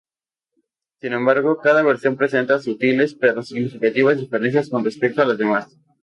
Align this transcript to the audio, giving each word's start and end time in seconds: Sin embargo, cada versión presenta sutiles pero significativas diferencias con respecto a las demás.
Sin 0.99 1.13
embargo, 1.13 1.59
cada 1.59 1.83
versión 1.83 2.15
presenta 2.17 2.57
sutiles 2.57 3.13
pero 3.13 3.43
significativas 3.43 4.17
diferencias 4.17 4.67
con 4.67 4.83
respecto 4.83 5.21
a 5.21 5.25
las 5.25 5.37
demás. 5.37 5.77